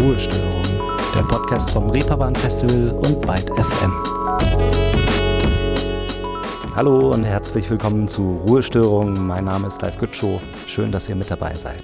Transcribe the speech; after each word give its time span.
Ruhestörung, 0.00 0.62
der 1.12 1.22
Podcast 1.22 1.70
vom 1.70 1.90
Reeperbahn 1.90 2.36
Festival 2.36 2.90
und 2.90 3.20
Byte 3.20 3.50
FM. 3.50 3.92
Hallo 6.76 7.12
und 7.12 7.24
herzlich 7.24 7.68
willkommen 7.68 8.06
zu 8.06 8.36
Ruhestörung. 8.46 9.26
Mein 9.26 9.46
Name 9.46 9.66
ist 9.66 9.82
Live 9.82 9.98
Gütschow. 9.98 10.40
Schön, 10.66 10.92
dass 10.92 11.08
ihr 11.08 11.16
mit 11.16 11.32
dabei 11.32 11.56
seid. 11.56 11.82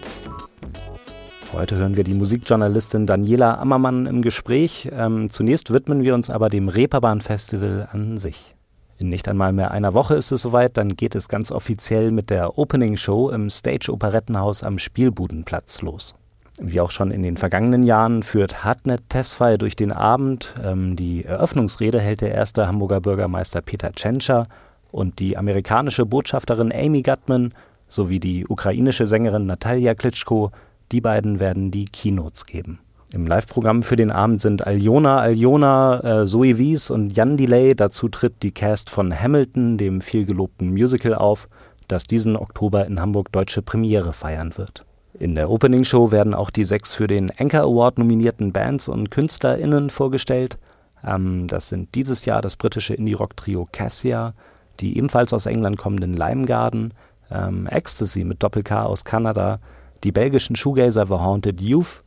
Heute 1.52 1.76
hören 1.76 1.96
wir 1.96 2.04
die 2.04 2.14
Musikjournalistin 2.14 3.06
Daniela 3.06 3.58
Ammermann 3.58 4.06
im 4.06 4.22
Gespräch. 4.22 4.88
Ähm, 4.92 5.28
zunächst 5.28 5.72
widmen 5.72 6.04
wir 6.04 6.14
uns 6.14 6.30
aber 6.30 6.50
dem 6.50 6.68
Reeperbahn 6.68 7.20
Festival 7.20 7.88
an 7.90 8.16
sich. 8.16 8.54
In 8.96 9.08
nicht 9.08 9.26
einmal 9.26 9.52
mehr 9.52 9.72
einer 9.72 9.92
Woche 9.92 10.14
ist 10.14 10.30
es 10.30 10.42
soweit, 10.42 10.76
dann 10.76 10.90
geht 10.90 11.16
es 11.16 11.28
ganz 11.28 11.50
offiziell 11.50 12.12
mit 12.12 12.30
der 12.30 12.58
Opening 12.58 12.96
Show 12.96 13.30
im 13.30 13.50
Stage 13.50 13.92
Operettenhaus 13.92 14.62
am 14.62 14.78
Spielbudenplatz 14.78 15.82
los. 15.82 16.14
Wie 16.60 16.80
auch 16.80 16.92
schon 16.92 17.10
in 17.10 17.22
den 17.22 17.36
vergangenen 17.36 17.82
Jahren 17.82 18.22
führt 18.22 18.64
Hartnett 18.64 19.02
Tesfaye 19.08 19.58
durch 19.58 19.74
den 19.74 19.90
Abend. 19.90 20.54
Ähm, 20.62 20.94
die 20.94 21.24
Eröffnungsrede 21.24 22.00
hält 22.00 22.20
der 22.20 22.32
erste 22.32 22.68
Hamburger 22.68 23.00
Bürgermeister 23.00 23.60
Peter 23.60 23.90
Tschentscher 23.90 24.46
und 24.92 25.18
die 25.18 25.36
amerikanische 25.36 26.06
Botschafterin 26.06 26.72
Amy 26.72 27.02
Gutman 27.02 27.52
sowie 27.88 28.20
die 28.20 28.46
ukrainische 28.46 29.08
Sängerin 29.08 29.46
Natalia 29.46 29.94
Klitschko. 29.94 30.52
Die 30.92 31.00
beiden 31.00 31.40
werden 31.40 31.72
die 31.72 31.86
Keynotes 31.86 32.46
geben. 32.46 32.78
Im 33.12 33.26
Live-Programm 33.26 33.82
für 33.82 33.96
den 33.96 34.12
Abend 34.12 34.40
sind 34.40 34.66
Aljona 34.66 35.18
Aljona, 35.20 36.22
äh, 36.22 36.26
Zoe 36.26 36.58
Wies 36.58 36.90
und 36.90 37.16
Jan 37.16 37.36
Delay. 37.36 37.74
Dazu 37.74 38.08
tritt 38.08 38.42
die 38.42 38.52
Cast 38.52 38.90
von 38.90 39.12
Hamilton, 39.12 39.76
dem 39.76 40.00
vielgelobten 40.00 40.70
Musical, 40.70 41.14
auf, 41.14 41.48
das 41.88 42.04
diesen 42.04 42.36
Oktober 42.36 42.86
in 42.86 43.00
Hamburg 43.00 43.32
deutsche 43.32 43.62
Premiere 43.62 44.12
feiern 44.12 44.56
wird. 44.56 44.84
In 45.16 45.36
der 45.36 45.48
Opening-Show 45.48 46.10
werden 46.10 46.34
auch 46.34 46.50
die 46.50 46.64
sechs 46.64 46.92
für 46.92 47.06
den 47.06 47.30
Anchor 47.38 47.60
Award 47.60 47.98
nominierten 47.98 48.52
Bands 48.52 48.88
und 48.88 49.12
KünstlerInnen 49.12 49.90
vorgestellt. 49.90 50.58
Ähm, 51.06 51.46
das 51.46 51.68
sind 51.68 51.94
dieses 51.94 52.24
Jahr 52.24 52.42
das 52.42 52.56
britische 52.56 52.94
Indie-Rock-Trio 52.94 53.68
Cassia, 53.70 54.34
die 54.80 54.98
ebenfalls 54.98 55.32
aus 55.32 55.46
England 55.46 55.78
kommenden 55.78 56.14
Lime 56.14 56.46
Garden, 56.46 56.94
ähm, 57.30 57.68
Ecstasy 57.68 58.24
mit 58.24 58.42
Doppel-K 58.42 58.84
aus 58.84 59.04
Kanada, 59.04 59.60
die 60.02 60.10
belgischen 60.10 60.56
Shoegazer 60.56 61.06
The 61.06 61.14
Haunted 61.14 61.60
Youth, 61.60 62.02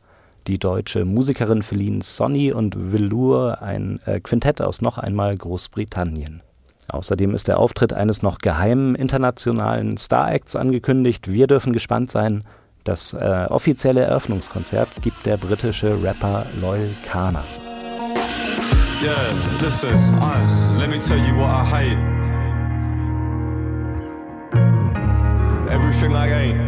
die 0.46 0.58
deutsche 0.58 1.06
Musikerin 1.06 1.62
Feline 1.62 2.02
Sonny 2.02 2.52
und 2.52 2.92
Velour, 2.92 3.62
ein 3.62 4.00
äh, 4.04 4.20
Quintett 4.20 4.60
aus 4.60 4.82
noch 4.82 4.98
einmal 4.98 5.34
Großbritannien. 5.34 6.42
Außerdem 6.88 7.34
ist 7.34 7.48
der 7.48 7.58
Auftritt 7.58 7.94
eines 7.94 8.22
noch 8.22 8.38
geheimen 8.38 8.94
internationalen 8.94 9.96
Star-Acts 9.96 10.56
angekündigt. 10.56 11.30
Wir 11.30 11.46
dürfen 11.46 11.72
gespannt 11.72 12.10
sein. 12.10 12.42
Das 12.88 13.12
äh, 13.12 13.44
offizielle 13.50 14.00
Eröffnungskonzert 14.00 14.88
gibt 15.02 15.26
der 15.26 15.36
britische 15.36 16.02
Rapper 16.02 16.46
Loyal 16.58 16.88
Kana. 17.06 17.44
Yeah, 19.02 19.34
listen, 19.60 19.92
uh, 20.18 20.74
let 20.78 20.88
me 20.88 20.98
tell 20.98 21.18
you 21.18 21.34
what 21.36 21.50
I 21.50 21.64
hate. 21.66 21.98
Everything 25.70 26.16
I 26.16 26.28
ain't. 26.32 26.58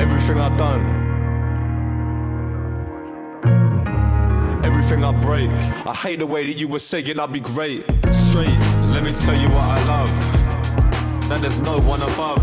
Everything 0.00 0.38
I've 0.40 0.56
done. 0.56 0.82
Everything 4.64 5.04
I 5.04 5.12
break. 5.12 5.50
I 5.84 5.92
hate 5.92 6.20
the 6.20 6.26
way 6.26 6.46
that 6.46 6.58
you 6.58 6.68
were 6.68 6.80
saying 6.80 7.20
I'll 7.20 7.28
be 7.28 7.38
great. 7.38 7.84
Straight, 8.12 8.58
let 8.94 9.04
me 9.04 9.12
tell 9.12 9.36
you 9.38 9.48
what 9.50 9.62
I 9.62 9.84
love. 9.84 10.45
That 11.28 11.40
there's 11.40 11.58
no 11.58 11.80
one 11.80 12.02
above. 12.02 12.38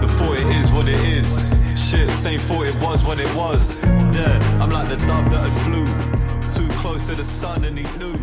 Before 0.00 0.36
it 0.36 0.46
is 0.56 0.70
what 0.70 0.86
it 0.86 1.00
is. 1.04 1.52
Shit, 1.76 2.08
same 2.10 2.38
thought 2.38 2.68
it 2.68 2.76
was 2.76 3.02
what 3.04 3.18
it 3.18 3.34
was. 3.34 3.80
Yeah, 4.14 4.38
I'm 4.60 4.70
like 4.70 4.88
the 4.88 4.96
dove 4.98 5.28
that 5.30 5.42
had 5.42 5.56
flew. 5.64 5.86
Too 6.52 6.72
close 6.80 7.04
to 7.08 7.16
the 7.16 7.24
sun 7.24 7.64
and 7.64 7.76
he 7.76 7.84
knew. 7.98 8.18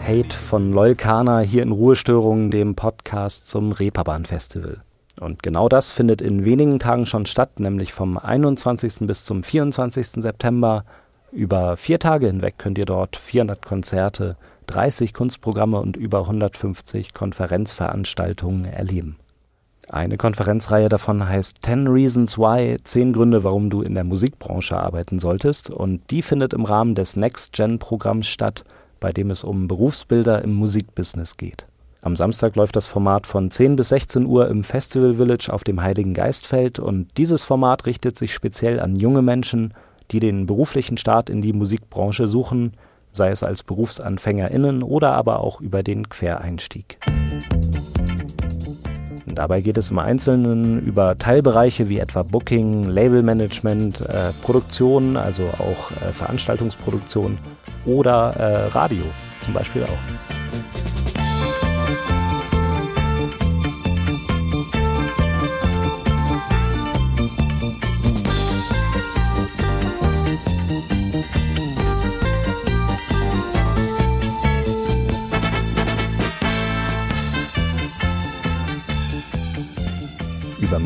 Hate 0.00 0.32
von 0.32 0.72
Loyal 0.72 1.44
hier 1.44 1.62
in 1.62 1.72
Ruhestörungen, 1.72 2.52
dem 2.52 2.76
Podcast 2.76 3.48
zum 3.48 3.72
Reeperbahn 3.72 4.26
Festival. 4.26 4.82
Und 5.18 5.42
genau 5.42 5.68
das 5.68 5.90
findet 5.90 6.20
in 6.20 6.44
wenigen 6.44 6.78
Tagen 6.78 7.06
schon 7.06 7.26
statt, 7.26 7.58
nämlich 7.58 7.92
vom 7.92 8.18
21. 8.18 9.06
bis 9.08 9.24
zum 9.24 9.42
24. 9.42 10.22
September. 10.22 10.84
Über 11.32 11.76
vier 11.76 11.98
Tage 11.98 12.26
hinweg 12.26 12.58
könnt 12.58 12.78
ihr 12.78 12.84
dort 12.84 13.16
400 13.16 13.64
Konzerte, 13.64 14.36
30 14.66 15.12
Kunstprogramme 15.12 15.80
und 15.80 15.96
über 15.96 16.20
150 16.20 17.14
Konferenzveranstaltungen 17.14 18.64
erleben. 18.64 19.16
Eine 19.88 20.16
Konferenzreihe 20.16 20.88
davon 20.88 21.28
heißt 21.28 21.58
10 21.62 21.86
Reasons 21.88 22.38
Why, 22.38 22.78
10 22.82 23.12
Gründe, 23.12 23.44
warum 23.44 23.68
du 23.70 23.82
in 23.82 23.94
der 23.94 24.04
Musikbranche 24.04 24.76
arbeiten 24.76 25.18
solltest. 25.18 25.70
Und 25.70 26.00
die 26.10 26.22
findet 26.22 26.54
im 26.54 26.64
Rahmen 26.64 26.94
des 26.94 27.16
Next 27.16 27.52
Gen 27.52 27.78
Programms 27.78 28.26
statt, 28.26 28.64
bei 28.98 29.12
dem 29.12 29.30
es 29.30 29.44
um 29.44 29.68
Berufsbilder 29.68 30.42
im 30.42 30.54
Musikbusiness 30.54 31.36
geht. 31.36 31.66
Am 32.00 32.16
Samstag 32.16 32.56
läuft 32.56 32.76
das 32.76 32.86
Format 32.86 33.26
von 33.26 33.50
10 33.50 33.76
bis 33.76 33.88
16 33.88 34.26
Uhr 34.26 34.48
im 34.48 34.62
Festival 34.62 35.14
Village 35.14 35.50
auf 35.50 35.64
dem 35.64 35.82
Heiligen 35.82 36.12
Geistfeld 36.12 36.78
und 36.78 37.08
dieses 37.16 37.42
Format 37.44 37.86
richtet 37.86 38.18
sich 38.18 38.34
speziell 38.34 38.80
an 38.80 38.96
junge 38.96 39.22
Menschen, 39.22 39.72
die 40.10 40.20
den 40.20 40.44
beruflichen 40.44 40.98
Start 40.98 41.30
in 41.30 41.40
die 41.40 41.54
Musikbranche 41.54 42.28
suchen, 42.28 42.72
sei 43.14 43.30
es 43.30 43.42
als 43.42 43.62
BerufsanfängerInnen 43.62 44.82
oder 44.82 45.12
aber 45.12 45.40
auch 45.40 45.60
über 45.60 45.82
den 45.82 46.08
Quereinstieg. 46.08 46.98
Dabei 49.26 49.60
geht 49.62 49.78
es 49.78 49.90
im 49.90 49.98
Einzelnen 49.98 50.80
über 50.80 51.18
Teilbereiche 51.18 51.88
wie 51.88 51.98
etwa 51.98 52.22
Booking, 52.22 52.84
Labelmanagement, 52.84 54.00
äh, 54.02 54.32
Produktion, 54.42 55.16
also 55.16 55.44
auch 55.44 55.90
äh, 55.90 56.12
Veranstaltungsproduktion 56.12 57.38
oder 57.84 58.34
äh, 58.36 58.66
Radio 58.68 59.04
zum 59.40 59.54
Beispiel 59.54 59.82
auch. 59.82 60.33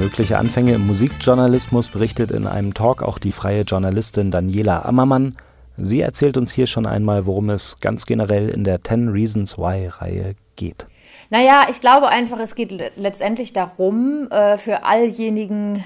Mögliche 0.08 0.38
Anfänge 0.38 0.72
im 0.72 0.86
Musikjournalismus 0.86 1.90
berichtet 1.90 2.30
in 2.30 2.46
einem 2.46 2.72
Talk 2.72 3.02
auch 3.02 3.18
die 3.18 3.30
freie 3.30 3.60
Journalistin 3.60 4.30
Daniela 4.30 4.86
Ammermann. 4.86 5.36
Sie 5.76 6.00
erzählt 6.00 6.38
uns 6.38 6.50
hier 6.50 6.66
schon 6.66 6.86
einmal, 6.86 7.26
worum 7.26 7.50
es 7.50 7.78
ganz 7.80 8.06
generell 8.06 8.48
in 8.48 8.64
der 8.64 8.82
10 8.82 9.10
Reasons 9.10 9.58
Why-Reihe 9.58 10.34
geht. 10.56 10.86
Naja, 11.28 11.66
ich 11.70 11.82
glaube 11.82 12.08
einfach, 12.08 12.38
es 12.38 12.54
geht 12.54 12.72
letztendlich 12.96 13.52
darum, 13.52 14.28
äh, 14.30 14.56
für 14.56 14.84
all 14.84 15.10
diejenigen, 15.10 15.82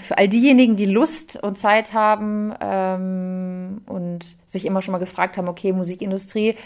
die 0.77 0.87
Lust 0.87 1.43
und 1.43 1.59
Zeit 1.59 1.93
haben 1.93 2.55
ähm, 2.61 3.32
sich 4.53 4.65
immer 4.65 4.83
schon 4.83 4.93
mal 4.93 4.99
gefragt 4.99 5.37
haben, 5.37 5.49
okay, 5.49 5.73
Musikindustrie, 5.73 6.57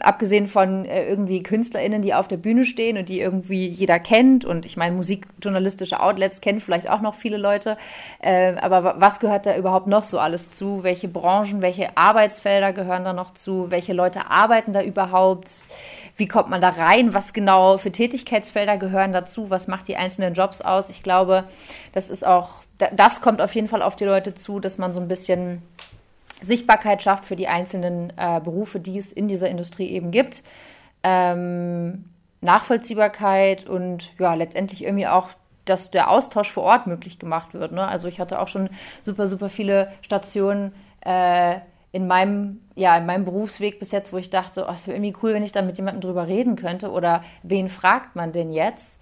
abgesehen 0.00 0.48
von 0.48 0.84
äh, 0.84 1.08
irgendwie 1.08 1.42
KünstlerInnen, 1.42 2.02
die 2.02 2.14
auf 2.14 2.28
der 2.28 2.36
Bühne 2.36 2.66
stehen 2.66 2.98
und 2.98 3.08
die 3.08 3.20
irgendwie 3.20 3.66
jeder 3.66 3.98
kennt 3.98 4.44
und 4.44 4.66
ich 4.66 4.76
meine, 4.76 4.94
musikjournalistische 4.94 6.00
Outlets 6.00 6.40
kennen 6.40 6.60
vielleicht 6.60 6.90
auch 6.90 7.00
noch 7.00 7.14
viele 7.14 7.36
Leute, 7.36 7.78
äh, 8.20 8.54
aber 8.56 8.96
was 8.98 9.20
gehört 9.20 9.46
da 9.46 9.56
überhaupt 9.56 9.86
noch 9.86 10.04
so 10.04 10.18
alles 10.18 10.52
zu? 10.52 10.82
Welche 10.82 11.08
Branchen, 11.08 11.62
welche 11.62 11.96
Arbeitsfelder 11.96 12.72
gehören 12.72 13.04
da 13.04 13.12
noch 13.12 13.34
zu? 13.34 13.70
Welche 13.70 13.92
Leute 13.92 14.30
arbeiten 14.30 14.72
da 14.72 14.82
überhaupt? 14.82 15.62
Wie 16.16 16.28
kommt 16.28 16.48
man 16.48 16.60
da 16.60 16.68
rein? 16.70 17.14
Was 17.14 17.32
genau 17.32 17.78
für 17.78 17.90
Tätigkeitsfelder 17.90 18.78
gehören 18.78 19.12
dazu? 19.12 19.50
Was 19.50 19.66
macht 19.66 19.88
die 19.88 19.96
einzelnen 19.96 20.34
Jobs 20.34 20.60
aus? 20.60 20.88
Ich 20.88 21.02
glaube, 21.02 21.44
das 21.92 22.08
ist 22.08 22.24
auch, 22.24 22.50
das 22.78 23.20
kommt 23.20 23.40
auf 23.40 23.54
jeden 23.54 23.68
Fall 23.68 23.82
auf 23.82 23.96
die 23.96 24.04
Leute 24.04 24.34
zu, 24.34 24.60
dass 24.60 24.78
man 24.78 24.94
so 24.94 25.00
ein 25.00 25.08
bisschen 25.08 25.62
Sichtbarkeit 26.42 27.02
schafft 27.02 27.24
für 27.24 27.36
die 27.36 27.48
einzelnen 27.48 28.12
äh, 28.16 28.40
Berufe, 28.40 28.80
die 28.80 28.98
es 28.98 29.12
in 29.12 29.28
dieser 29.28 29.48
Industrie 29.48 29.88
eben 29.88 30.10
gibt. 30.10 30.42
Ähm, 31.02 32.04
Nachvollziehbarkeit 32.40 33.68
und 33.68 34.12
ja, 34.18 34.34
letztendlich 34.34 34.84
irgendwie 34.84 35.06
auch, 35.06 35.30
dass 35.64 35.90
der 35.90 36.10
Austausch 36.10 36.50
vor 36.50 36.64
Ort 36.64 36.86
möglich 36.86 37.18
gemacht 37.18 37.54
wird. 37.54 37.72
Ne? 37.72 37.86
Also 37.86 38.06
ich 38.06 38.20
hatte 38.20 38.38
auch 38.38 38.48
schon 38.48 38.68
super, 39.02 39.26
super 39.26 39.48
viele 39.48 39.92
Stationen 40.02 40.74
äh, 41.00 41.56
in 41.92 42.06
meinem, 42.06 42.60
ja, 42.74 42.96
in 42.96 43.06
meinem 43.06 43.24
Berufsweg 43.24 43.78
bis 43.78 43.92
jetzt, 43.92 44.12
wo 44.12 44.18
ich 44.18 44.28
dachte, 44.28 44.66
oh, 44.68 44.72
es 44.72 44.86
wäre 44.86 44.96
irgendwie 44.96 45.16
cool, 45.22 45.32
wenn 45.32 45.44
ich 45.44 45.52
da 45.52 45.62
mit 45.62 45.76
jemandem 45.76 46.02
drüber 46.02 46.26
reden 46.26 46.56
könnte 46.56 46.90
oder 46.90 47.22
wen 47.42 47.68
fragt 47.68 48.16
man 48.16 48.32
denn 48.32 48.52
jetzt? 48.52 48.94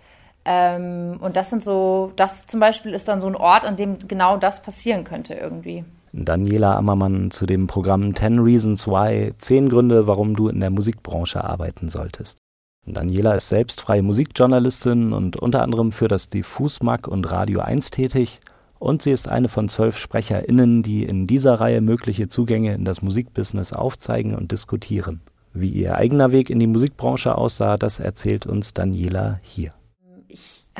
Ähm, 0.44 1.19
und 1.20 1.37
das 1.37 1.50
sind 1.50 1.64
so, 1.64 2.12
das 2.17 2.46
zum 2.46 2.61
Beispiel 2.61 2.93
ist 2.93 3.08
dann 3.08 3.20
so 3.20 3.29
ein 3.29 3.37
Ort, 3.37 3.64
an 3.64 3.76
dem 3.76 4.06
genau 4.06 4.37
das 4.37 4.61
passieren 4.62 5.05
könnte 5.05 5.34
irgendwie. 5.34 5.84
Daniela 6.14 6.76
Ammermann 6.76 7.30
zu 7.30 7.46
dem 7.46 7.66
Programm 7.66 8.14
10 8.14 8.38
Reasons 8.38 8.86
Why, 8.86 9.32
10 9.38 9.70
Gründe, 9.70 10.06
warum 10.06 10.36
du 10.36 10.48
in 10.48 10.60
der 10.60 10.68
Musikbranche 10.68 11.42
arbeiten 11.42 11.88
solltest. 11.88 12.36
Daniela 12.84 13.34
ist 13.34 13.48
selbst 13.48 13.80
freie 13.80 14.02
Musikjournalistin 14.02 15.14
und 15.14 15.36
unter 15.36 15.62
anderem 15.62 15.90
für 15.90 16.08
das 16.08 16.28
Diffus 16.28 16.82
Mag 16.82 17.08
und 17.08 17.30
Radio 17.30 17.60
1 17.60 17.90
tätig 17.90 18.40
und 18.78 19.00
sie 19.00 19.12
ist 19.12 19.30
eine 19.30 19.48
von 19.48 19.70
zwölf 19.70 19.96
SprecherInnen, 19.96 20.82
die 20.82 21.04
in 21.04 21.26
dieser 21.26 21.54
Reihe 21.54 21.80
mögliche 21.80 22.28
Zugänge 22.28 22.74
in 22.74 22.84
das 22.84 23.00
Musikbusiness 23.00 23.72
aufzeigen 23.72 24.34
und 24.34 24.52
diskutieren. 24.52 25.22
Wie 25.54 25.70
ihr 25.70 25.94
eigener 25.94 26.30
Weg 26.30 26.50
in 26.50 26.58
die 26.58 26.66
Musikbranche 26.66 27.38
aussah, 27.38 27.78
das 27.78 28.00
erzählt 28.00 28.44
uns 28.44 28.74
Daniela 28.74 29.38
hier 29.42 29.72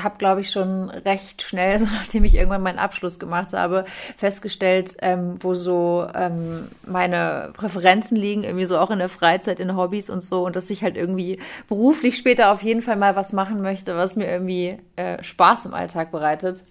habe, 0.01 0.17
glaube 0.19 0.41
ich, 0.41 0.51
schon 0.51 0.91
recht 0.91 1.43
schnell, 1.43 1.79
so 1.81 1.85
nachdem 1.87 2.25
ich 2.25 2.35
irgendwann 2.35 2.63
meinen 2.63 2.79
Abschluss 2.79 3.19
gemacht 3.19 3.53
habe, 3.53 3.85
festgestellt, 4.17 4.97
ähm, 5.01 5.37
wo 5.41 5.55
so 5.55 6.07
ähm, 6.15 6.69
meine 6.87 7.51
Präferenzen 7.55 8.17
liegen, 8.17 8.43
irgendwie 8.43 8.67
so 8.67 8.79
auch 8.79 8.91
in 8.91 8.99
der 8.99 9.09
Freizeit, 9.09 9.61
in 9.61 9.77
Hobbys 9.77 10.11
und 10.11 10.23
so, 10.23 10.45
und 10.47 10.57
dass 10.57 10.71
ich 10.71 10.83
halt 10.83 10.97
irgendwie 10.97 11.39
beruflich 11.69 12.17
später 12.17 12.51
auf 12.53 12.63
jeden 12.63 12.83
Fall 12.83 12.97
mal 12.97 13.17
was 13.17 13.33
machen 13.33 13.63
möchte, 13.63 13.97
was 13.97 14.17
mir 14.17 14.29
irgendwie 14.29 14.79
äh, 14.97 15.23
Spaß 15.23 15.67
im 15.67 15.75
Alltag 15.75 16.11
bereitet. 16.11 16.63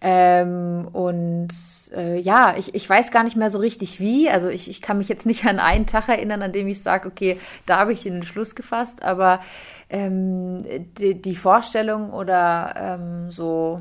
Ähm, 0.00 0.88
und 0.92 1.48
äh, 1.94 2.18
ja, 2.18 2.54
ich, 2.56 2.74
ich 2.74 2.88
weiß 2.88 3.10
gar 3.10 3.24
nicht 3.24 3.36
mehr 3.36 3.50
so 3.50 3.58
richtig 3.58 4.00
wie. 4.00 4.28
Also 4.28 4.48
ich, 4.48 4.68
ich 4.68 4.80
kann 4.80 4.98
mich 4.98 5.08
jetzt 5.08 5.26
nicht 5.26 5.44
an 5.44 5.58
einen 5.58 5.86
Tag 5.86 6.08
erinnern, 6.08 6.42
an 6.42 6.52
dem 6.52 6.68
ich 6.68 6.82
sage, 6.82 7.08
okay, 7.08 7.38
da 7.66 7.78
habe 7.78 7.92
ich 7.92 8.02
den 8.02 8.22
Schluss 8.22 8.54
gefasst, 8.54 9.02
aber 9.02 9.40
ähm, 9.90 10.64
die, 10.98 11.20
die, 11.20 11.36
Vorstellung 11.36 12.10
oder 12.10 12.98
ähm, 12.98 13.30
so, 13.30 13.80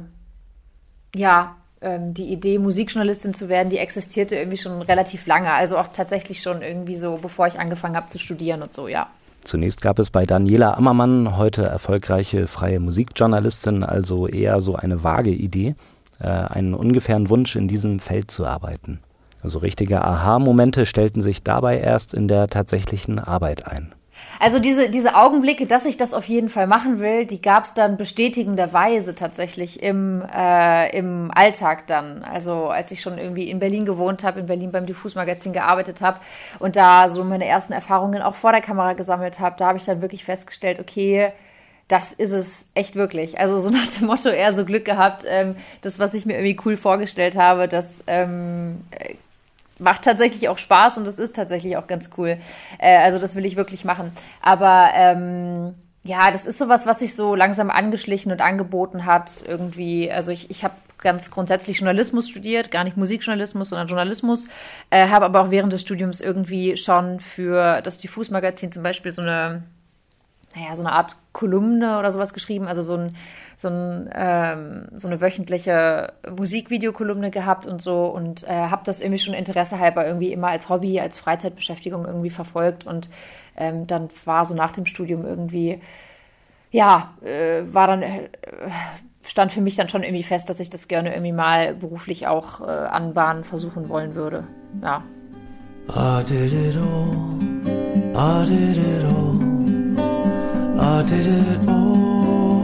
ja, 1.15 1.55
ähm, 1.81 2.13
die 2.13 2.31
Idee, 2.31 2.59
Musikjournalistin 2.59 3.33
zu 3.33 3.49
werden, 3.49 3.69
die 3.69 3.77
existierte 3.77 4.35
irgendwie 4.35 4.57
schon 4.57 4.81
relativ 4.81 5.25
lange. 5.25 5.51
Also 5.51 5.77
auch 5.77 5.87
tatsächlich 5.87 6.41
schon 6.41 6.61
irgendwie 6.61 6.97
so, 6.97 7.17
bevor 7.21 7.47
ich 7.47 7.59
angefangen 7.59 7.95
habe 7.95 8.09
zu 8.09 8.19
studieren 8.19 8.61
und 8.61 8.73
so, 8.73 8.87
ja. 8.87 9.07
Zunächst 9.43 9.81
gab 9.81 9.99
es 9.99 10.09
bei 10.09 10.25
Daniela 10.25 10.77
Ammermann, 10.77 11.35
heute 11.35 11.63
erfolgreiche 11.63 12.47
freie 12.47 12.79
Musikjournalistin, 12.79 13.83
also 13.83 14.27
eher 14.27 14.61
so 14.61 14.75
eine 14.75 15.03
vage 15.03 15.31
Idee, 15.31 15.75
äh, 16.19 16.27
einen 16.27 16.73
ungefähren 16.73 17.29
Wunsch, 17.29 17.55
in 17.55 17.67
diesem 17.67 17.99
Feld 17.99 18.31
zu 18.31 18.45
arbeiten. 18.45 18.99
Also 19.43 19.59
richtige 19.59 20.03
Aha-Momente 20.03 20.85
stellten 20.85 21.21
sich 21.21 21.43
dabei 21.43 21.77
erst 21.77 22.13
in 22.13 22.27
der 22.27 22.47
tatsächlichen 22.47 23.19
Arbeit 23.19 23.67
ein. 23.67 23.93
Also 24.39 24.59
diese, 24.59 24.89
diese 24.89 25.15
Augenblicke, 25.15 25.65
dass 25.65 25.85
ich 25.85 25.97
das 25.97 26.13
auf 26.13 26.25
jeden 26.25 26.49
Fall 26.49 26.67
machen 26.67 26.99
will, 26.99 27.25
die 27.25 27.41
gab 27.41 27.65
es 27.65 27.73
dann 27.73 27.97
bestätigenderweise 27.97 29.15
tatsächlich 29.15 29.81
im, 29.81 30.23
äh, 30.33 30.97
im 30.97 31.31
Alltag 31.33 31.87
dann. 31.87 32.23
Also 32.23 32.67
als 32.67 32.91
ich 32.91 33.01
schon 33.01 33.17
irgendwie 33.17 33.49
in 33.49 33.59
Berlin 33.59 33.85
gewohnt 33.85 34.23
habe, 34.23 34.39
in 34.39 34.45
Berlin 34.45 34.71
beim 34.71 34.85
Diffus-Magazin 34.85 35.53
gearbeitet 35.53 36.01
habe 36.01 36.19
und 36.59 36.75
da 36.75 37.09
so 37.09 37.23
meine 37.23 37.45
ersten 37.45 37.73
Erfahrungen 37.73 38.21
auch 38.21 38.35
vor 38.35 38.51
der 38.51 38.61
Kamera 38.61 38.93
gesammelt 38.93 39.39
habe, 39.39 39.55
da 39.57 39.67
habe 39.67 39.77
ich 39.77 39.85
dann 39.85 40.01
wirklich 40.01 40.25
festgestellt, 40.25 40.79
okay, 40.79 41.31
das 41.87 42.11
ist 42.13 42.31
es 42.31 42.65
echt 42.73 42.95
wirklich. 42.95 43.39
Also 43.39 43.59
so 43.59 43.69
nach 43.69 43.87
dem 43.87 44.07
Motto 44.07 44.29
eher 44.29 44.53
so 44.53 44.65
Glück 44.65 44.85
gehabt, 44.85 45.23
ähm, 45.27 45.55
das, 45.81 45.99
was 45.99 46.13
ich 46.13 46.25
mir 46.25 46.33
irgendwie 46.33 46.59
cool 46.65 46.77
vorgestellt 46.77 47.35
habe, 47.35 47.67
das 47.67 47.99
ähm, 48.07 48.81
macht 49.79 50.03
tatsächlich 50.03 50.49
auch 50.49 50.57
Spaß 50.57 50.97
und 50.97 51.05
das 51.05 51.19
ist 51.19 51.35
tatsächlich 51.35 51.77
auch 51.77 51.87
ganz 51.87 52.09
cool. 52.17 52.37
Äh, 52.79 52.97
also 52.97 53.19
das 53.19 53.35
will 53.35 53.45
ich 53.45 53.55
wirklich 53.55 53.85
machen. 53.85 54.11
Aber 54.41 54.89
ähm, 54.93 55.75
ja, 56.03 56.31
das 56.31 56.45
ist 56.45 56.57
sowas, 56.57 56.85
was 56.85 56.99
sich 56.99 57.15
so 57.15 57.35
langsam 57.35 57.69
angeschlichen 57.69 58.31
und 58.31 58.41
angeboten 58.41 59.05
hat 59.05 59.43
irgendwie. 59.47 60.11
Also 60.11 60.31
ich, 60.31 60.49
ich 60.51 60.63
habe 60.63 60.75
ganz 60.97 61.29
grundsätzlich 61.31 61.79
Journalismus 61.79 62.29
studiert, 62.29 62.71
gar 62.71 62.83
nicht 62.83 62.97
Musikjournalismus, 62.97 63.69
sondern 63.69 63.87
Journalismus, 63.87 64.47
äh, 64.89 65.09
habe 65.09 65.25
aber 65.25 65.41
auch 65.41 65.51
während 65.51 65.73
des 65.73 65.81
Studiums 65.81 66.21
irgendwie 66.21 66.77
schon 66.77 67.19
für 67.19 67.81
das 67.81 67.97
Diffus-Magazin 67.97 68.71
zum 68.71 68.83
Beispiel 68.83 69.11
so 69.11 69.21
eine, 69.21 69.63
naja, 70.55 70.75
so 70.75 70.83
eine 70.83 70.91
Art 70.91 71.17
Kolumne 71.31 71.99
oder 71.99 72.11
sowas 72.11 72.33
geschrieben, 72.33 72.67
also 72.67 72.83
so 72.83 72.95
ein 72.95 73.15
so, 73.63 73.69
ein, 73.69 74.09
ähm, 74.13 74.87
so 74.95 75.07
eine 75.07 75.21
wöchentliche 75.21 76.13
Musikvideokolumne 76.29 77.31
gehabt 77.31 77.65
und 77.65 77.81
so 77.81 78.05
und 78.05 78.43
äh, 78.43 78.51
habe 78.51 78.83
das 78.85 79.01
irgendwie 79.01 79.19
schon 79.19 79.33
Interesse 79.33 79.79
halber 79.79 80.05
irgendwie 80.05 80.31
immer 80.31 80.49
als 80.49 80.69
Hobby, 80.69 80.99
als 80.99 81.17
Freizeitbeschäftigung 81.17 82.05
irgendwie 82.05 82.29
verfolgt 82.29 82.85
und 82.85 83.09
ähm, 83.55 83.87
dann 83.87 84.09
war 84.25 84.45
so 84.45 84.53
nach 84.53 84.71
dem 84.73 84.85
Studium 84.85 85.25
irgendwie, 85.25 85.81
ja, 86.71 87.13
äh, 87.23 87.61
war 87.71 87.87
dann, 87.87 88.03
äh, 88.03 88.29
stand 89.25 89.51
für 89.51 89.61
mich 89.61 89.75
dann 89.75 89.89
schon 89.89 90.03
irgendwie 90.03 90.23
fest, 90.23 90.49
dass 90.49 90.59
ich 90.59 90.69
das 90.69 90.87
gerne 90.87 91.11
irgendwie 91.13 91.31
mal 91.31 91.75
beruflich 91.75 92.27
auch 92.27 92.61
äh, 92.61 92.65
anbahnen 92.65 93.43
versuchen 93.43 93.89
wollen 93.89 94.15
würde. 94.15 94.47
Ja. 94.81 95.03
I 95.89 96.23
did 96.23 96.53
it 96.53 96.77
all, 96.77 97.39
I 98.15 98.45
did 98.45 98.77
it 98.77 99.03
all, 99.05 99.42
I 100.79 101.03
did 101.03 101.27
it 101.27 101.67
all. 101.69 102.63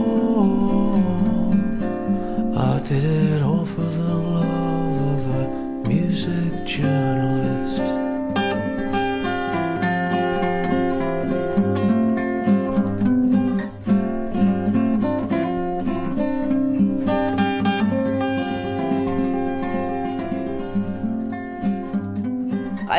I 2.56 2.80
did 2.80 3.04
it 3.04 3.42
all 3.42 3.64
for 3.64 3.82
the 3.82 4.14
love 4.14 5.00
of 5.14 5.26
a 5.36 5.48
music 5.88 6.66
journalist. 6.66 7.99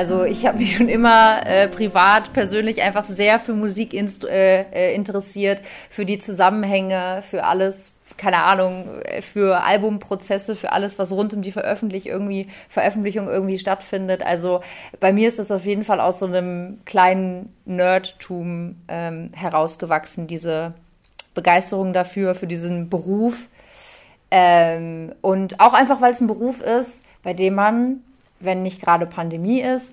Also 0.01 0.23
ich 0.23 0.47
habe 0.47 0.57
mich 0.57 0.77
schon 0.77 0.89
immer 0.89 1.45
äh, 1.45 1.67
privat, 1.67 2.33
persönlich 2.33 2.81
einfach 2.81 3.05
sehr 3.05 3.39
für 3.39 3.53
Musik 3.53 3.93
äh, 3.93 4.61
äh 4.63 4.95
interessiert, 4.95 5.61
für 5.91 6.07
die 6.07 6.17
Zusammenhänge, 6.17 7.21
für 7.21 7.43
alles 7.43 7.93
keine 8.17 8.41
Ahnung, 8.43 8.99
für 9.21 9.63
Albumprozesse, 9.63 10.55
für 10.55 10.71
alles, 10.71 10.97
was 10.97 11.11
rund 11.11 11.35
um 11.35 11.43
die 11.43 11.51
Veröffentlichung 11.51 12.11
irgendwie, 12.11 12.47
Veröffentlichung 12.67 13.27
irgendwie 13.27 13.59
stattfindet. 13.59 14.25
Also 14.25 14.61
bei 14.99 15.13
mir 15.13 15.27
ist 15.27 15.37
das 15.37 15.51
auf 15.51 15.65
jeden 15.67 15.83
Fall 15.83 15.99
aus 15.99 16.17
so 16.17 16.25
einem 16.25 16.79
kleinen 16.85 17.53
Nerdtum 17.65 18.77
ähm, 18.87 19.29
herausgewachsen, 19.35 20.25
diese 20.25 20.73
Begeisterung 21.35 21.93
dafür, 21.93 22.33
für 22.33 22.47
diesen 22.47 22.89
Beruf. 22.89 23.35
Ähm, 24.31 25.13
und 25.21 25.59
auch 25.59 25.73
einfach, 25.73 26.01
weil 26.01 26.11
es 26.11 26.21
ein 26.21 26.27
Beruf 26.27 26.59
ist, 26.59 27.03
bei 27.21 27.33
dem 27.33 27.53
man, 27.53 28.01
wenn 28.43 28.63
nicht 28.63 28.81
gerade 28.81 29.05
Pandemie 29.05 29.61
ist, 29.61 29.85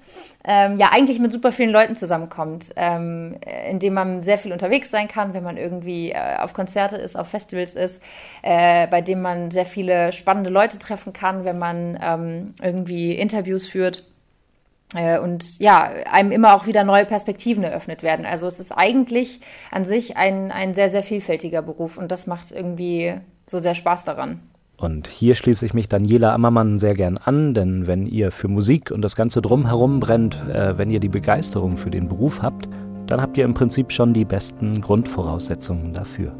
ähm, 0.44 0.78
ja 0.78 0.90
eigentlich 0.92 1.18
mit 1.18 1.32
super 1.32 1.52
vielen 1.52 1.70
Leuten 1.70 1.96
zusammenkommt, 1.96 2.66
ähm, 2.76 3.36
indem 3.68 3.94
man 3.94 4.22
sehr 4.22 4.38
viel 4.38 4.52
unterwegs 4.52 4.90
sein 4.90 5.08
kann, 5.08 5.34
wenn 5.34 5.42
man 5.42 5.56
irgendwie 5.56 6.12
äh, 6.12 6.36
auf 6.38 6.54
Konzerte 6.54 6.96
ist, 6.96 7.16
auf 7.16 7.28
Festivals 7.28 7.74
ist, 7.74 8.00
äh, 8.42 8.86
bei 8.86 9.00
dem 9.02 9.20
man 9.20 9.50
sehr 9.50 9.66
viele 9.66 10.12
spannende 10.12 10.50
Leute 10.50 10.78
treffen 10.78 11.12
kann, 11.12 11.44
wenn 11.44 11.58
man 11.58 11.98
ähm, 12.00 12.54
irgendwie 12.62 13.14
Interviews 13.14 13.68
führt 13.68 14.04
äh, 14.94 15.18
und 15.18 15.58
ja, 15.58 15.90
einem 16.10 16.32
immer 16.32 16.54
auch 16.54 16.66
wieder 16.66 16.84
neue 16.84 17.04
Perspektiven 17.04 17.62
eröffnet 17.62 18.02
werden. 18.02 18.24
Also 18.24 18.46
es 18.46 18.58
ist 18.58 18.72
eigentlich 18.72 19.40
an 19.70 19.84
sich 19.84 20.16
ein, 20.16 20.50
ein 20.50 20.74
sehr, 20.74 20.88
sehr 20.88 21.02
vielfältiger 21.02 21.62
Beruf 21.62 21.98
und 21.98 22.10
das 22.10 22.26
macht 22.26 22.52
irgendwie 22.52 23.14
so 23.46 23.60
sehr 23.60 23.74
Spaß 23.74 24.04
daran. 24.04 24.40
Und 24.80 25.08
hier 25.08 25.34
schließe 25.34 25.66
ich 25.66 25.74
mich 25.74 25.88
Daniela 25.88 26.32
Ammermann 26.32 26.78
sehr 26.78 26.94
gern 26.94 27.18
an, 27.18 27.52
denn 27.52 27.88
wenn 27.88 28.06
ihr 28.06 28.30
für 28.30 28.46
Musik 28.46 28.92
und 28.92 29.02
das 29.02 29.16
Ganze 29.16 29.42
drumherum 29.42 29.98
brennt, 29.98 30.36
äh, 30.48 30.78
wenn 30.78 30.88
ihr 30.88 31.00
die 31.00 31.08
Begeisterung 31.08 31.76
für 31.76 31.90
den 31.90 32.08
Beruf 32.08 32.42
habt, 32.42 32.68
dann 33.08 33.20
habt 33.20 33.36
ihr 33.36 33.44
im 33.44 33.54
Prinzip 33.54 33.90
schon 33.90 34.14
die 34.14 34.24
besten 34.24 34.80
Grundvoraussetzungen 34.80 35.94
dafür. 35.94 36.32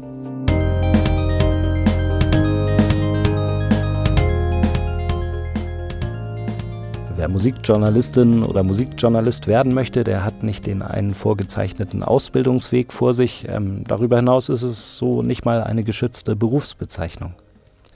Wer 7.17 7.27
Musikjournalistin 7.27 8.43
oder 8.43 8.63
Musikjournalist 8.63 9.47
werden 9.47 9.73
möchte, 9.73 10.05
der 10.05 10.23
hat 10.23 10.43
nicht 10.43 10.65
den 10.65 10.81
einen 10.81 11.13
vorgezeichneten 11.13 12.03
Ausbildungsweg 12.03 12.93
vor 12.93 13.13
sich. 13.13 13.45
Ähm, 13.49 13.83
darüber 13.85 14.15
hinaus 14.15 14.47
ist 14.47 14.63
es 14.63 14.97
so 14.97 15.21
nicht 15.23 15.43
mal 15.43 15.61
eine 15.61 15.83
geschützte 15.83 16.37
Berufsbezeichnung. 16.37 17.33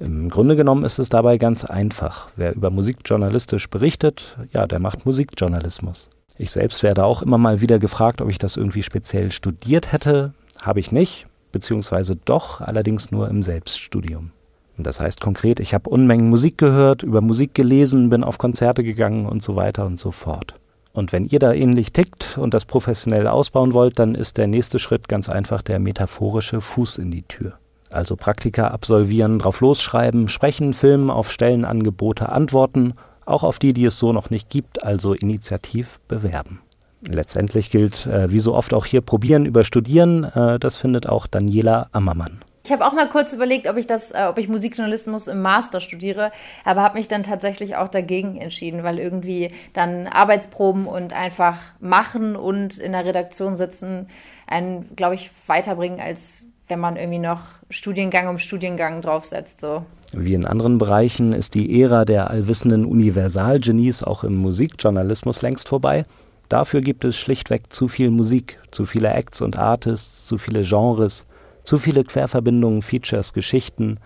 Im 0.03 0.29
Grunde 0.29 0.57
genommen 0.57 0.83
ist 0.83 0.99
es 0.99 1.07
dabei 1.07 1.37
ganz 1.37 1.63
einfach. 1.63 2.27
Wer 2.35 2.53
über 2.55 2.69
musikjournalistisch 2.69 3.69
berichtet, 3.69 4.37
ja, 4.51 4.67
der 4.67 4.79
macht 4.79 5.05
Musikjournalismus. 5.05 6.09
Ich 6.37 6.51
selbst 6.51 6.83
werde 6.83 7.05
auch 7.05 7.21
immer 7.21 7.37
mal 7.37 7.61
wieder 7.61 7.79
gefragt, 7.79 8.21
ob 8.21 8.29
ich 8.29 8.37
das 8.37 8.57
irgendwie 8.57 8.83
speziell 8.83 9.31
studiert 9.31 9.93
hätte. 9.93 10.33
Habe 10.61 10.81
ich 10.81 10.91
nicht, 10.91 11.25
beziehungsweise 11.53 12.17
doch, 12.17 12.59
allerdings 12.59 13.11
nur 13.11 13.29
im 13.29 13.43
Selbststudium. 13.43 14.31
Das 14.77 14.99
heißt 14.99 15.21
konkret, 15.21 15.61
ich 15.61 15.73
habe 15.73 15.89
Unmengen 15.89 16.29
Musik 16.29 16.57
gehört, 16.57 17.03
über 17.03 17.21
Musik 17.21 17.53
gelesen, 17.53 18.09
bin 18.09 18.25
auf 18.25 18.37
Konzerte 18.37 18.83
gegangen 18.83 19.25
und 19.25 19.41
so 19.41 19.55
weiter 19.55 19.85
und 19.85 20.01
so 20.01 20.11
fort. 20.11 20.55
Und 20.91 21.13
wenn 21.13 21.23
ihr 21.23 21.39
da 21.39 21.53
ähnlich 21.53 21.93
tickt 21.93 22.37
und 22.37 22.53
das 22.53 22.65
professionell 22.65 23.27
ausbauen 23.27 23.73
wollt, 23.73 23.99
dann 23.99 24.15
ist 24.15 24.37
der 24.37 24.47
nächste 24.47 24.79
Schritt 24.79 25.07
ganz 25.07 25.29
einfach 25.29 25.61
der 25.61 25.79
metaphorische 25.79 26.59
Fuß 26.59 26.97
in 26.97 27.09
die 27.09 27.23
Tür 27.23 27.53
also 27.93 28.15
Praktika 28.15 28.67
absolvieren, 28.67 29.39
drauf 29.39 29.61
losschreiben, 29.61 30.27
sprechen, 30.27 30.73
filmen, 30.73 31.09
auf 31.09 31.31
Stellenangebote 31.31 32.29
antworten, 32.29 32.93
auch 33.25 33.43
auf 33.43 33.59
die, 33.59 33.73
die 33.73 33.85
es 33.85 33.97
so 33.97 34.13
noch 34.13 34.29
nicht 34.29 34.49
gibt, 34.49 34.83
also 34.83 35.13
initiativ 35.13 35.99
bewerben. 36.07 36.61
Letztendlich 37.01 37.69
gilt, 37.69 38.05
äh, 38.05 38.31
wie 38.31 38.39
so 38.39 38.53
oft 38.55 38.73
auch 38.73 38.85
hier, 38.85 39.01
probieren 39.01 39.45
über 39.45 39.65
studieren. 39.65 40.23
Äh, 40.23 40.59
das 40.59 40.77
findet 40.77 41.07
auch 41.07 41.27
Daniela 41.27 41.89
Ammermann. 41.91 42.43
Ich 42.65 42.71
habe 42.71 42.85
auch 42.85 42.93
mal 42.93 43.09
kurz 43.09 43.33
überlegt, 43.33 43.67
ob 43.67 43.75
ich 43.75 43.87
das, 43.87 44.11
äh, 44.11 44.25
ob 44.29 44.37
ich 44.37 44.47
Musikjournalismus 44.47 45.27
im 45.27 45.41
Master 45.41 45.81
studiere, 45.81 46.31
aber 46.63 46.81
habe 46.81 46.97
mich 46.97 47.09
dann 47.09 47.23
tatsächlich 47.23 47.75
auch 47.75 47.89
dagegen 47.89 48.37
entschieden, 48.37 48.83
weil 48.83 48.99
irgendwie 48.99 49.51
dann 49.73 50.07
Arbeitsproben 50.07 50.87
und 50.87 51.11
einfach 51.11 51.57
machen 51.81 52.37
und 52.37 52.77
in 52.77 52.93
der 52.93 53.03
Redaktion 53.03 53.57
sitzen 53.57 54.07
einen, 54.47 54.95
glaube 54.95 55.15
ich, 55.15 55.29
weiterbringen, 55.45 55.99
als 55.99 56.45
wenn 56.67 56.79
man 56.79 56.95
irgendwie 56.95 57.19
noch 57.19 57.41
Studiengang 57.69 58.27
um 58.27 58.39
Studiengang 58.39 59.01
draufsetzt. 59.01 59.61
So. 59.61 59.85
Wie 60.13 60.33
in 60.33 60.45
anderen 60.45 60.77
Bereichen 60.77 61.33
ist 61.33 61.55
die 61.55 61.81
Ära 61.81 62.05
der 62.05 62.29
allwissenden 62.29 62.85
Universalgenies 62.85 64.03
auch 64.03 64.23
im 64.23 64.35
Musikjournalismus 64.35 65.41
längst 65.41 65.67
vorbei. 65.67 66.03
Dafür 66.49 66.81
gibt 66.81 67.03
es 67.03 67.17
schlichtweg 67.17 67.73
zu 67.73 67.87
viel 67.87 68.11
Musik, 68.11 68.59
zu 68.71 68.85
viele 68.85 69.09
Acts 69.09 69.41
und 69.41 69.57
Artists, 69.57 70.27
zu 70.27 70.37
viele 70.37 70.61
Genres, 70.61 71.25
zu 71.63 71.79
viele 71.79 72.03
Querverbindungen, 72.03 72.81
Features, 72.81 73.33
Geschichten 73.33 73.97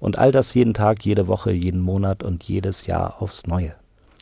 und 0.00 0.18
all 0.18 0.32
das 0.32 0.54
jeden 0.54 0.74
Tag, 0.74 1.04
jede 1.04 1.28
Woche, 1.28 1.52
jeden 1.52 1.80
Monat 1.80 2.22
und 2.22 2.44
jedes 2.44 2.86
Jahr 2.86 3.22
aufs 3.22 3.46
Neue. 3.46 3.74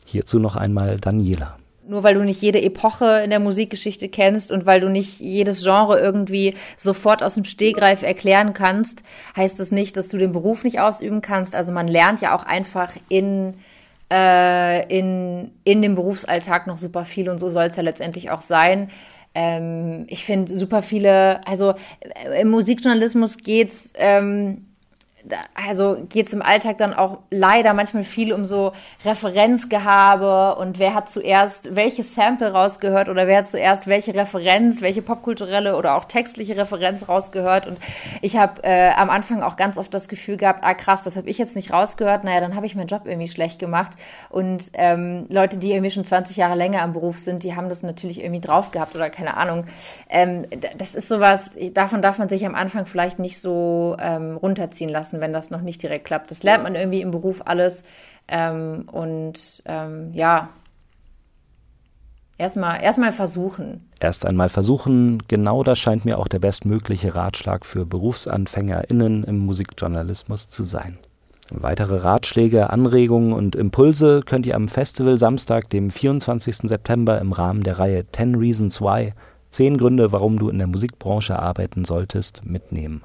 Hierzu 0.05 0.39
noch 0.39 0.55
einmal 0.55 0.97
Daniela. 0.97 1.57
Nur 1.85 2.03
weil 2.03 2.13
du 2.13 2.23
nicht 2.23 2.41
jede 2.41 2.61
Epoche 2.61 3.21
in 3.23 3.29
der 3.29 3.39
Musikgeschichte 3.39 4.07
kennst 4.07 4.51
und 4.51 4.65
weil 4.65 4.79
du 4.79 4.89
nicht 4.89 5.19
jedes 5.19 5.63
Genre 5.63 5.99
irgendwie 5.99 6.55
sofort 6.77 7.21
aus 7.21 7.35
dem 7.35 7.43
Stehgreif 7.43 8.03
erklären 8.03 8.53
kannst, 8.53 9.03
heißt 9.35 9.59
das 9.59 9.71
nicht, 9.71 9.97
dass 9.97 10.07
du 10.07 10.17
den 10.17 10.31
Beruf 10.31 10.63
nicht 10.63 10.79
ausüben 10.79 11.21
kannst. 11.21 11.55
Also 11.55 11.71
man 11.73 11.89
lernt 11.89 12.21
ja 12.21 12.35
auch 12.35 12.45
einfach 12.45 12.93
in, 13.09 13.55
äh, 14.11 14.87
in, 14.97 15.51
in 15.65 15.81
dem 15.81 15.95
Berufsalltag 15.95 16.67
noch 16.67 16.77
super 16.77 17.03
viel 17.03 17.27
und 17.27 17.39
so 17.39 17.49
soll 17.49 17.65
es 17.65 17.75
ja 17.75 17.83
letztendlich 17.83 18.31
auch 18.31 18.41
sein. 18.41 18.89
Ähm, 19.35 20.05
ich 20.07 20.23
finde 20.23 20.55
super 20.55 20.81
viele, 20.81 21.45
also 21.47 21.73
äh, 21.99 22.41
im 22.41 22.49
Musikjournalismus 22.49 23.37
geht's 23.37 23.91
ähm, 23.95 24.67
also 25.53 25.97
geht 26.09 26.27
es 26.27 26.33
im 26.33 26.41
Alltag 26.41 26.77
dann 26.77 26.93
auch 26.93 27.19
leider 27.29 27.73
manchmal 27.73 28.03
viel 28.03 28.33
um 28.33 28.45
so 28.45 28.73
Referenzgehabe 29.05 30.55
und 30.55 30.79
wer 30.79 30.93
hat 30.93 31.09
zuerst 31.09 31.75
welches 31.75 32.13
Sample 32.13 32.51
rausgehört 32.51 33.07
oder 33.07 33.27
wer 33.27 33.39
hat 33.39 33.47
zuerst 33.47 33.87
welche 33.87 34.13
Referenz, 34.13 34.81
welche 34.81 35.01
popkulturelle 35.01 35.77
oder 35.77 35.95
auch 35.95 36.05
textliche 36.05 36.57
Referenz 36.57 37.07
rausgehört. 37.07 37.67
Und 37.67 37.79
ich 38.21 38.37
habe 38.37 38.63
äh, 38.63 38.91
am 38.91 39.09
Anfang 39.09 39.43
auch 39.43 39.55
ganz 39.55 39.77
oft 39.77 39.93
das 39.93 40.07
Gefühl 40.07 40.37
gehabt, 40.37 40.63
ah 40.63 40.73
krass, 40.73 41.03
das 41.03 41.15
habe 41.15 41.29
ich 41.29 41.37
jetzt 41.37 41.55
nicht 41.55 41.71
rausgehört, 41.71 42.23
naja, 42.23 42.41
dann 42.41 42.55
habe 42.55 42.65
ich 42.65 42.75
meinen 42.75 42.87
Job 42.87 43.03
irgendwie 43.05 43.29
schlecht 43.29 43.59
gemacht. 43.59 43.91
Und 44.29 44.63
ähm, 44.73 45.25
Leute, 45.29 45.57
die 45.57 45.71
irgendwie 45.71 45.91
schon 45.91 46.05
20 46.05 46.37
Jahre 46.37 46.55
länger 46.55 46.83
im 46.83 46.93
Beruf 46.93 47.19
sind, 47.19 47.43
die 47.43 47.55
haben 47.55 47.69
das 47.69 47.81
natürlich 47.83 48.21
irgendwie 48.21 48.41
drauf 48.41 48.71
gehabt 48.71 48.95
oder 48.95 49.09
keine 49.09 49.37
Ahnung. 49.37 49.65
Ähm, 50.09 50.45
das 50.77 50.95
ist 50.95 51.07
sowas, 51.07 51.51
davon 51.73 52.01
darf 52.01 52.19
man 52.19 52.29
sich 52.29 52.45
am 52.45 52.55
Anfang 52.55 52.85
vielleicht 52.85 53.19
nicht 53.19 53.39
so 53.39 53.95
ähm, 53.99 54.37
runterziehen 54.37 54.89
lassen 54.89 55.12
lassen, 55.13 55.21
wenn 55.21 55.33
das 55.33 55.49
noch 55.49 55.61
nicht 55.61 55.81
direkt 55.81 56.05
klappt. 56.05 56.31
Das 56.31 56.43
lernt 56.43 56.63
man 56.63 56.75
irgendwie 56.75 57.01
im 57.01 57.11
Beruf 57.11 57.41
alles. 57.45 57.83
Ähm, 58.27 58.87
und 58.91 59.61
ähm, 59.65 60.11
ja, 60.13 60.49
erstmal 62.37 62.81
erstmal 62.81 63.11
versuchen. 63.11 63.89
Erst 63.99 64.25
einmal 64.25 64.49
versuchen, 64.49 65.23
genau 65.27 65.63
das 65.63 65.79
scheint 65.79 66.05
mir 66.05 66.17
auch 66.17 66.27
der 66.27 66.39
bestmögliche 66.39 67.15
Ratschlag 67.15 67.65
für 67.65 67.85
BerufsanfängerInnen 67.85 69.23
im 69.23 69.39
Musikjournalismus 69.39 70.49
zu 70.49 70.63
sein. 70.63 70.97
Weitere 71.51 71.97
Ratschläge, 71.97 72.69
Anregungen 72.69 73.33
und 73.33 73.55
Impulse 73.55 74.21
könnt 74.25 74.45
ihr 74.45 74.55
am 74.55 74.69
Festival 74.69 75.17
Samstag, 75.17 75.69
dem 75.69 75.91
24. 75.91 76.69
September 76.69 77.19
im 77.19 77.33
Rahmen 77.33 77.63
der 77.63 77.79
Reihe 77.79 78.05
10 78.09 78.35
Reasons 78.35 78.81
Why, 78.81 79.13
10 79.49 79.77
Gründe, 79.77 80.13
warum 80.13 80.39
du 80.39 80.49
in 80.49 80.57
der 80.57 80.67
Musikbranche 80.67 81.37
arbeiten 81.37 81.83
solltest, 81.83 82.45
mitnehmen. 82.45 83.03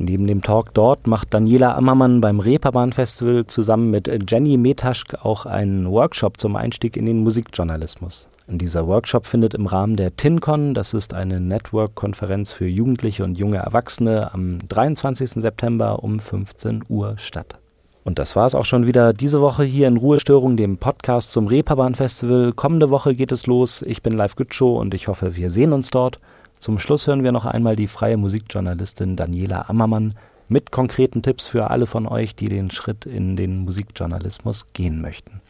Neben 0.00 0.28
dem 0.28 0.42
Talk 0.42 0.74
dort 0.74 1.08
macht 1.08 1.34
Daniela 1.34 1.74
Ammermann 1.74 2.20
beim 2.20 2.38
Reeperbahn 2.38 2.92
Festival 2.92 3.48
zusammen 3.48 3.90
mit 3.90 4.08
Jenny 4.30 4.56
Metaschk 4.56 5.24
auch 5.24 5.44
einen 5.44 5.90
Workshop 5.90 6.38
zum 6.38 6.54
Einstieg 6.54 6.96
in 6.96 7.04
den 7.04 7.24
Musikjournalismus. 7.24 8.28
Dieser 8.46 8.86
Workshop 8.86 9.26
findet 9.26 9.54
im 9.54 9.66
Rahmen 9.66 9.96
der 9.96 10.14
TINCON, 10.14 10.72
das 10.72 10.94
ist 10.94 11.14
eine 11.14 11.40
Network-Konferenz 11.40 12.52
für 12.52 12.68
Jugendliche 12.68 13.24
und 13.24 13.38
junge 13.38 13.56
Erwachsene, 13.56 14.32
am 14.32 14.60
23. 14.68 15.30
September 15.30 16.04
um 16.04 16.20
15 16.20 16.84
Uhr 16.88 17.18
statt. 17.18 17.58
Und 18.04 18.20
das 18.20 18.36
war 18.36 18.46
es 18.46 18.54
auch 18.54 18.64
schon 18.64 18.86
wieder 18.86 19.12
diese 19.12 19.40
Woche 19.40 19.64
hier 19.64 19.88
in 19.88 19.96
Ruhestörung, 19.96 20.56
dem 20.56 20.78
Podcast 20.78 21.32
zum 21.32 21.48
Reeperbahn 21.48 21.96
Festival. 21.96 22.52
Kommende 22.52 22.88
Woche 22.88 23.16
geht 23.16 23.32
es 23.32 23.48
los. 23.48 23.82
Ich 23.82 24.00
bin 24.00 24.12
Live 24.12 24.36
Gütschow 24.36 24.78
und 24.78 24.94
ich 24.94 25.08
hoffe, 25.08 25.34
wir 25.34 25.50
sehen 25.50 25.72
uns 25.72 25.90
dort. 25.90 26.20
Zum 26.60 26.78
Schluss 26.78 27.06
hören 27.06 27.22
wir 27.22 27.32
noch 27.32 27.46
einmal 27.46 27.76
die 27.76 27.88
freie 27.88 28.16
Musikjournalistin 28.16 29.16
Daniela 29.16 29.68
Ammermann 29.68 30.14
mit 30.48 30.72
konkreten 30.72 31.22
Tipps 31.22 31.46
für 31.46 31.70
alle 31.70 31.86
von 31.86 32.06
euch, 32.06 32.34
die 32.34 32.48
den 32.48 32.70
Schritt 32.70 33.06
in 33.06 33.36
den 33.36 33.58
Musikjournalismus 33.58 34.72
gehen 34.72 35.00
möchten. 35.00 35.40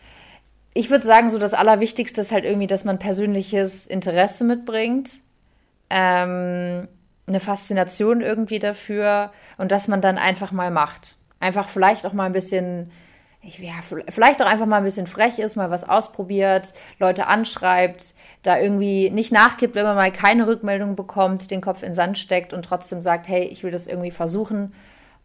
Ich 0.74 0.90
würde 0.90 1.06
sagen, 1.06 1.30
so 1.30 1.38
das 1.38 1.54
Allerwichtigste 1.54 2.20
ist 2.20 2.32
halt 2.32 2.44
irgendwie, 2.44 2.66
dass 2.66 2.84
man 2.84 2.98
persönliches 2.98 3.86
Interesse 3.86 4.44
mitbringt, 4.44 5.10
ähm, 5.90 6.88
eine 7.26 7.40
Faszination 7.40 8.20
irgendwie 8.20 8.58
dafür 8.58 9.32
und 9.56 9.72
dass 9.72 9.88
man 9.88 10.00
dann 10.00 10.18
einfach 10.18 10.52
mal 10.52 10.70
macht. 10.70 11.16
Einfach 11.40 11.68
vielleicht 11.68 12.06
auch 12.06 12.12
mal 12.12 12.26
ein 12.26 12.32
bisschen 12.32 12.90
ich, 13.40 13.58
ja, 13.58 13.74
vielleicht 14.08 14.42
auch 14.42 14.46
einfach 14.46 14.66
mal 14.66 14.78
ein 14.78 14.84
bisschen 14.84 15.06
frech 15.06 15.38
ist, 15.38 15.56
mal 15.56 15.70
was 15.70 15.84
ausprobiert, 15.84 16.74
Leute 16.98 17.26
anschreibt, 17.28 18.14
da 18.48 18.58
irgendwie 18.58 19.10
nicht 19.10 19.30
nachgibt, 19.30 19.74
wenn 19.74 19.84
man 19.84 19.94
mal 19.94 20.10
keine 20.10 20.46
Rückmeldung 20.46 20.96
bekommt, 20.96 21.50
den 21.50 21.60
Kopf 21.60 21.82
in 21.82 21.90
den 21.90 21.94
Sand 21.94 22.18
steckt 22.18 22.54
und 22.54 22.64
trotzdem 22.64 23.02
sagt, 23.02 23.28
hey, 23.28 23.44
ich 23.44 23.62
will 23.62 23.70
das 23.70 23.86
irgendwie 23.86 24.10
versuchen. 24.10 24.74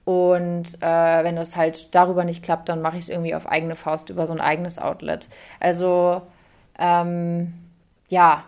Und 0.04 0.76
äh, 0.82 1.24
wenn 1.24 1.38
das 1.38 1.56
halt 1.56 1.96
darüber 1.96 2.26
nicht 2.26 2.44
klappt, 2.44 2.68
dann 2.68 2.82
mache 2.82 2.98
ich 2.98 3.04
es 3.04 3.10
irgendwie 3.10 3.34
auf 3.34 3.48
eigene 3.48 3.78
Faust 3.78 4.10
über 4.10 4.28
so 4.28 4.34
ein 4.34 4.42
eigenes 4.42 4.78
Outlet. 4.78 5.30
Also 5.62 6.22
ähm, 6.78 7.54
ja, 8.10 8.44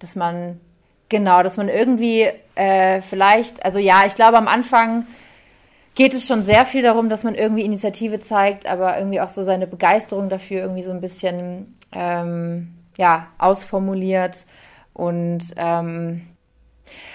dass 0.00 0.14
man 0.14 0.60
genau, 1.08 1.42
dass 1.42 1.56
man 1.56 1.70
irgendwie 1.70 2.28
äh, 2.56 3.00
vielleicht, 3.00 3.64
also 3.64 3.78
ja, 3.78 4.02
ich 4.06 4.14
glaube 4.14 4.36
am 4.36 4.48
Anfang 4.48 5.06
geht 5.94 6.12
es 6.12 6.26
schon 6.26 6.42
sehr 6.42 6.66
viel 6.66 6.82
darum, 6.82 7.08
dass 7.08 7.24
man 7.24 7.34
irgendwie 7.34 7.64
Initiative 7.64 8.20
zeigt, 8.20 8.66
aber 8.66 8.98
irgendwie 8.98 9.22
auch 9.22 9.30
so 9.30 9.44
seine 9.44 9.66
Begeisterung 9.66 10.28
dafür 10.28 10.60
irgendwie 10.60 10.84
so 10.84 10.90
ein 10.90 11.00
bisschen 11.00 11.74
ähm, 11.92 12.74
ja, 12.98 13.28
ausformuliert. 13.38 14.44
Und 14.92 15.54
ähm, 15.56 16.26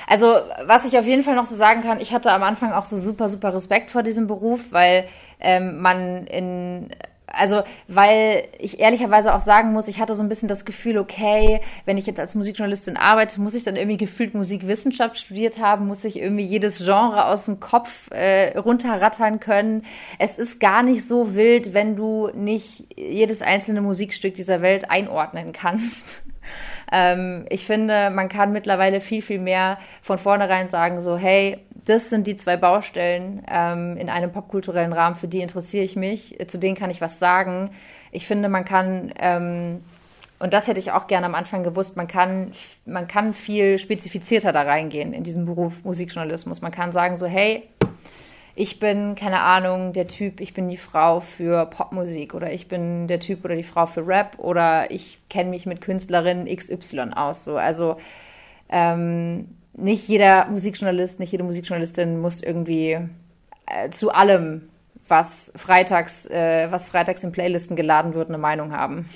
also, 0.08 0.38
was 0.66 0.86
ich 0.86 0.98
auf 0.98 1.06
jeden 1.06 1.24
Fall 1.24 1.36
noch 1.36 1.46
so 1.46 1.56
sagen 1.56 1.84
kann, 1.84 2.00
ich 2.00 2.13
hatte 2.13 2.32
am 2.32 2.42
Anfang 2.42 2.72
auch 2.72 2.86
so 2.86 2.98
super, 2.98 3.30
super 3.30 3.54
Respekt 3.54 3.92
vor 3.92 4.02
diesem 4.02 4.25
Beruf, 4.25 4.62
weil 4.72 5.08
ähm, 5.40 5.80
man 5.80 6.25
in 6.25 6.90
also, 7.34 7.63
weil 7.88 8.48
ich 8.60 8.80
ehrlicherweise 8.80 9.34
auch 9.34 9.40
sagen 9.40 9.74
muss, 9.74 9.88
ich 9.88 10.00
hatte 10.00 10.16
so 10.16 10.22
ein 10.22 10.30
bisschen 10.30 10.48
das 10.48 10.66
Gefühl, 10.66 11.00
okay, 11.00 11.62
wenn 11.86 11.98
ich 11.98 12.06
jetzt 12.06 12.20
als 12.20 12.36
Musikjournalistin 12.36 12.96
arbeite, 12.96 13.42
muss 13.42 13.56
ich 13.56 13.63
dann 13.63 13.75
irgendwie 13.75 13.98
gefühlt 13.98 14.36
Musikwissenschaft 14.36 15.18
studiert 15.18 15.58
haben, 15.58 15.88
muss 15.88 16.04
ich 16.04 16.20
irgendwie 16.20 16.46
jedes 16.46 16.78
Genre 16.78 17.25
aus 17.25 17.46
dem 17.46 17.60
Kopf 17.60 18.12
äh, 18.12 18.56
runterrattern 18.58 19.40
können. 19.40 19.84
Es 20.20 20.38
ist 20.38 20.60
gar 20.60 20.84
nicht 20.84 21.08
so 21.08 21.34
wild, 21.34 21.74
wenn 21.74 21.96
du 21.96 22.30
nicht 22.36 22.86
jedes 22.96 23.42
einzelne 23.42 23.82
Musikstück 23.82 24.36
dieser 24.36 24.62
Welt 24.62 24.92
einordnen 24.92 25.54
kannst. 25.54 26.06
ähm, 26.92 27.46
ich 27.50 27.66
finde, 27.66 28.12
man 28.12 28.30
kann 28.30 28.52
mittlerweile 28.52 29.02
viel, 29.02 29.24
viel 29.24 29.40
mehr 29.40 29.80
von 30.04 30.20
vornherein 30.20 30.70
sagen, 30.70 31.02
so, 31.02 31.18
hey, 31.18 31.58
das 31.86 32.10
sind 32.10 32.28
die 32.28 32.38
zwei 32.38 32.58
Baustellen 32.58 33.44
ähm, 33.50 33.98
in 33.98 34.10
einem 34.10 34.32
popkulturellen 34.32 34.94
Rahmen, 34.94 35.16
für 35.16 35.28
die 35.28 35.42
interessiere 35.42 35.84
ich 35.84 35.96
mich, 35.96 36.38
zu 36.48 36.58
denen 36.58 36.75
kann 36.75 36.92
ich 36.92 37.02
was 37.02 37.20
sagen. 37.20 37.72
Ich 38.12 38.28
finde, 38.28 38.50
man 38.50 38.66
kann, 38.66 39.13
ähm, 39.20 39.84
und 40.40 40.54
das 40.54 40.68
hätte 40.68 40.80
ich 40.80 40.92
auch 40.92 41.08
gerne 41.08 41.25
am 41.25 41.36
Anfang 41.36 41.63
gewusst, 41.63 41.98
man 41.98 42.08
kann, 42.08 42.54
man 42.86 43.08
kann 43.08 43.34
viel 43.34 43.80
spezifizierter 43.80 44.54
da 44.54 44.62
reingehen 44.62 45.13
in 45.13 45.24
diesen 45.24 45.46
Beruf 45.46 45.84
Musikjournalismus. 45.84 46.62
Man 46.62 46.72
kann 46.72 46.92
sagen 46.92 47.18
so, 47.18 47.25
hey, 47.25 47.63
ich 48.56 48.80
bin, 48.80 49.16
keine 49.16 49.42
Ahnung, 49.42 49.94
der 49.94 50.08
Typ, 50.08 50.40
ich 50.40 50.54
bin 50.54 50.70
die 50.70 50.78
Frau 50.78 51.22
für 51.22 51.66
Popmusik 51.66 52.36
oder 52.36 52.52
ich 52.52 52.68
bin 52.68 53.08
der 53.08 53.20
Typ 53.20 53.44
oder 53.44 53.56
die 53.56 53.63
Frau 53.63 53.88
für 53.88 54.06
Rap 54.06 54.38
oder 54.38 54.92
ich 54.92 55.20
kenne 55.28 55.50
mich 55.50 55.66
mit 55.66 55.82
Künstlerinnen 55.82 56.46
XY 56.46 57.13
aus. 57.16 57.44
So. 57.44 57.58
Also 57.58 57.98
ähm, 58.70 59.48
nicht 59.74 60.08
jeder 60.08 60.48
Musikjournalist, 60.48 61.20
nicht 61.20 61.32
jede 61.32 61.44
Musikjournalistin 61.44 62.20
muss 62.22 62.42
irgendwie 62.42 62.98
äh, 63.68 63.89
zu 63.89 64.12
allem, 64.12 64.70
was 65.08 65.51
freitags, 65.56 66.25
äh, 66.27 66.68
was 66.72 66.88
freitags 66.88 67.24
in 67.24 67.32
Playlisten 67.32 67.75
geladen 67.75 68.13
wird, 68.13 68.30
eine 68.30 68.38
Meinung 68.38 68.72
haben. 68.72 69.10